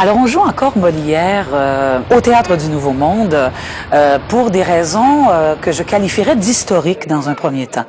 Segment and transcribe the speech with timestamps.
[0.00, 3.50] Alors, on joue encore Molière euh, au Théâtre du Nouveau Monde
[3.92, 7.84] euh, pour des raisons euh, que je qualifierais d'historiques dans un premier temps.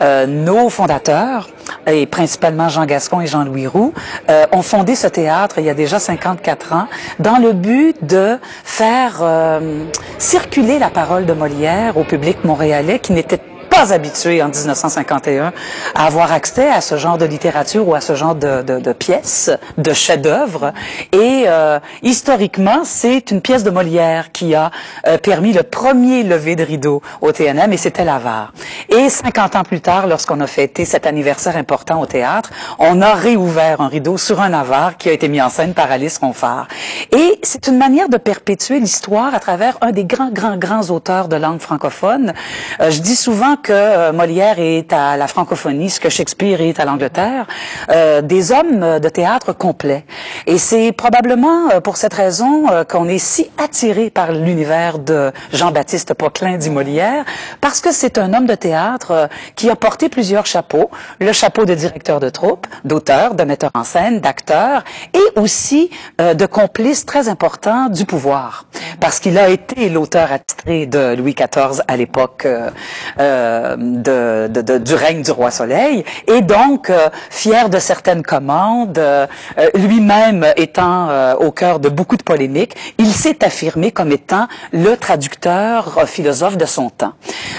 [0.00, 1.48] Euh, nos fondateurs,
[1.86, 3.94] et principalement Jean Gascon et Jean-Louis Roux,
[4.28, 6.88] euh, ont fondé ce théâtre il y a déjà 54 ans
[7.20, 9.84] dans le but de faire euh,
[10.18, 13.38] circuler la parole de Molière au public montréalais qui n'était
[13.72, 15.52] pas habitué en 1951
[15.94, 18.92] à avoir accès à ce genre de littérature ou à ce genre de, de, de
[18.92, 20.72] pièces, de chefs-d'œuvre.
[21.12, 24.70] Et euh, historiquement, c'est une pièce de Molière qui a
[25.06, 28.52] euh, permis le premier lever de rideau au TNM, et c'était l'avare.
[28.90, 33.14] Et 50 ans plus tard, lorsqu'on a fêté cet anniversaire important au théâtre, on a
[33.14, 36.68] réouvert un rideau sur un avare qui a été mis en scène par Alice Ronfard.
[37.10, 41.28] Et c'est une manière de perpétuer l'histoire à travers un des grands, grands, grands auteurs
[41.28, 42.34] de langue francophone.
[42.80, 46.80] Euh, je dis souvent que euh, Molière est à la francophonie, ce que Shakespeare est
[46.80, 47.46] à l'Angleterre,
[47.90, 50.04] euh, des hommes de théâtre complets.
[50.46, 55.32] Et c'est probablement euh, pour cette raison euh, qu'on est si attiré par l'univers de
[55.52, 57.24] Jean-Baptiste Poquelin dit Molière,
[57.60, 61.74] parce que c'est un homme de théâtre qui a porté plusieurs chapeaux, le chapeau de
[61.74, 64.82] directeur de troupe, d'auteur, de metteur en scène, d'acteur,
[65.14, 68.66] et aussi de complice très important du pouvoir,
[69.00, 75.22] parce qu'il a été l'auteur attitré de Louis XIV à l'époque euh, euh, du règne
[75.22, 79.26] du roi Soleil, et donc euh, fier de certaines commandes, euh,
[79.74, 86.06] lui-même étant au cœur de beaucoup de polémiques, il s'est affirmé comme étant le traducteur
[86.06, 87.12] philosophe de son temps.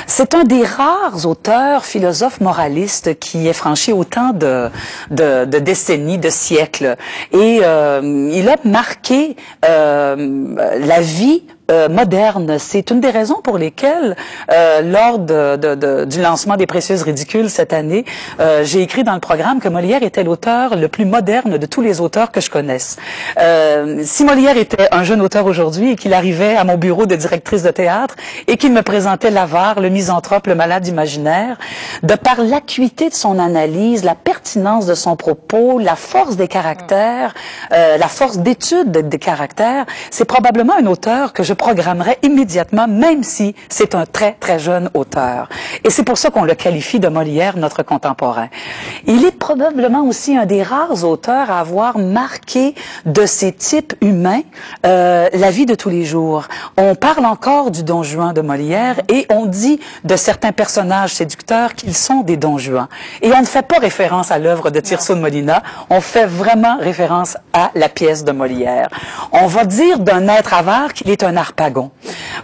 [0.08, 4.70] C'est un des rares auteurs philosophes moralistes qui ait franchi autant de,
[5.12, 6.96] de, décennies, de siècles,
[7.32, 12.58] et il a marqué la vie euh, moderne.
[12.60, 14.16] C'est une des raisons pour lesquelles,
[14.52, 18.06] euh, lors de, de- de- du lancement des Précieuses Ridicules cette année,
[18.40, 21.82] euh, j'ai écrit dans le programme que Molière était l'auteur le plus moderne de tous
[21.82, 22.98] les auteurs que je connaisse.
[23.40, 27.16] Euh, si Molière était un jeune auteur aujourd'hui et qu'il arrivait à mon bureau de
[27.16, 28.16] directrice de théâtre
[28.48, 31.58] et qu'il me présentait l'avare, le misanthrope, le malade imaginaire,
[32.04, 37.34] de par l'acuité de son analyse, la pertinence de son propos, la force des caractères,
[37.72, 42.88] euh, la force d'étude de- des caractères, c'est probablement un auteur que je programmerais immédiatement,
[42.88, 45.50] même si c'est un très, très jeune auteur.
[45.84, 48.50] Et c'est pour ça qu'on le qualifie de Molière, notre contemporain.
[49.06, 52.76] Il est probablement aussi un des rares auteurs à avoir marqué
[53.06, 54.42] de ces types humains
[54.86, 56.48] euh, la vie de tous les jours.
[56.78, 61.74] On parle encore du Don Juan de Molière et on dit de certains personnages séducteurs
[61.74, 62.88] qu'ils sont des Don Juan.
[63.22, 66.78] Et on ne fait pas référence à l'œuvre de Tirso de Molina, on fait vraiment
[66.80, 68.90] référence à la pièce de Molière.
[69.32, 71.38] On va dire d'un être avare qu'il est un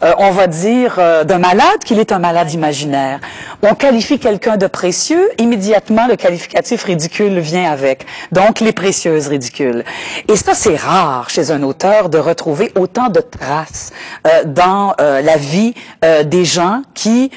[0.04, 3.20] Euh, on va dire euh, d'un malade qu'il est un malade imaginaire.
[3.62, 8.06] On qualifie quelqu'un de précieux, immédiatement le qualificatif ridicule vient avec.
[8.32, 9.84] Donc les précieuses ridicules.
[10.28, 13.92] Et ça, c'est rare chez un auteur de retrouver autant de traces
[14.28, 15.74] euh, dans euh, la vie
[16.04, 17.32] euh, des gens qui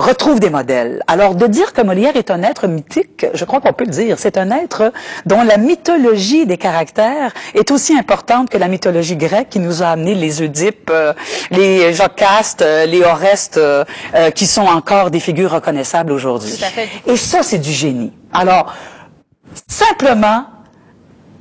[0.00, 1.02] retrouve des modèles.
[1.06, 4.18] Alors, de dire que Molière est un être mythique, je crois qu'on peut le dire.
[4.18, 4.92] C'est un être
[5.26, 9.88] dont la mythologie des caractères est aussi importante que la mythologie grecque qui nous a
[9.88, 11.12] amené les Oedipe, euh,
[11.50, 16.58] les Jocaste, euh, les Orestes, euh, euh, qui sont encore des figures reconnaissables aujourd'hui.
[17.06, 18.12] Et ça, c'est du génie.
[18.32, 18.74] Alors,
[19.66, 20.44] simplement,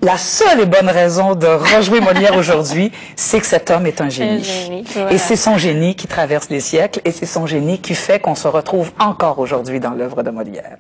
[0.02, 4.10] la seule et bonne raison de rejouer Molière aujourd'hui, c'est que cet homme est un
[4.10, 4.44] génie.
[4.44, 8.20] génie, Et c'est son génie qui traverse les siècles et c'est son génie qui fait
[8.20, 10.78] qu'on se retrouve encore aujourd'hui dans l'œuvre de Molière.